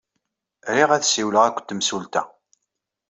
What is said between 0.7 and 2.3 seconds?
Riɣ ad ssiwleɣ akked temsulta.